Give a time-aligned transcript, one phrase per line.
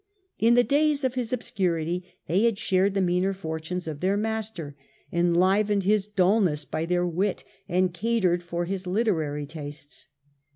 [0.39, 4.75] In the days of his obscurity they had shared the meaner fortunes of their master,
[5.13, 10.07] enlivened his dul ness by their wit, and catered for his literary tastes.